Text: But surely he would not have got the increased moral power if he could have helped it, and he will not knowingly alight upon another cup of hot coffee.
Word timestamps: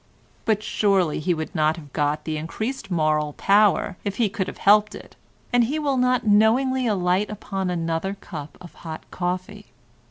But 0.45 0.63
surely 0.63 1.19
he 1.19 1.35
would 1.35 1.53
not 1.53 1.77
have 1.77 1.93
got 1.93 2.23
the 2.25 2.35
increased 2.35 2.89
moral 2.89 3.33
power 3.33 3.97
if 4.03 4.15
he 4.17 4.29
could 4.29 4.47
have 4.47 4.57
helped 4.57 4.95
it, 4.95 5.15
and 5.53 5.65
he 5.65 5.77
will 5.77 5.95
not 5.97 6.25
knowingly 6.25 6.87
alight 6.87 7.29
upon 7.29 7.69
another 7.69 8.15
cup 8.15 8.57
of 8.59 8.73
hot 8.73 9.03
coffee. 9.11 9.67